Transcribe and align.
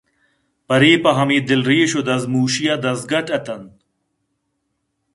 پرے 0.67 0.91
پہ 1.03 1.09
ہمے 1.17 1.37
دلریش 1.47 1.91
ءُدزموشی 1.97 2.65
ءَ 2.73 2.81
دزگٹّ 2.83 3.27
اِت 3.35 3.47
اَنت 3.53 3.75